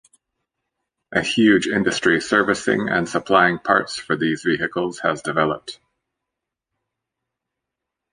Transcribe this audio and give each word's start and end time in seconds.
A 1.11 1.21
huge 1.21 1.67
industry 1.67 2.19
servicing 2.21 2.89
and 2.89 3.07
supplying 3.07 3.59
parts 3.59 3.97
for 3.97 4.15
these 4.15 4.41
vehicles 4.41 4.97
has 5.01 5.21
developed. 5.21 5.79